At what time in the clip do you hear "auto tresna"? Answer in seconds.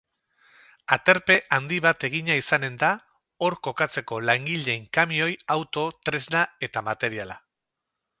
5.57-6.43